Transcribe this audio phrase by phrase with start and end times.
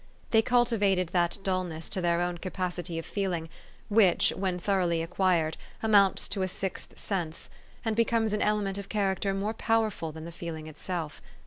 [0.31, 3.49] They cultivated that dul ness to their own capacity of feeling,
[3.87, 7.51] which, when thoroughly acquired, amounts to a sixth sense,
[7.85, 11.21] and becomes an element of character more powerful than the feeling itself.